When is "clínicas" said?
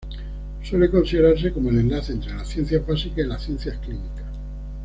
3.85-4.25